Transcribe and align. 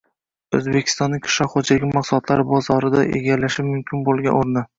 O‘zbekistonning 0.59 1.21
qishloq 1.25 1.53
xo‘jaligi 1.55 1.89
mahsulotlari 1.99 2.47
bozorida 2.53 3.05
egallashi 3.21 3.67
mumkin 3.71 4.05
bo‘lgan 4.11 4.41
o‘rni 4.43 4.67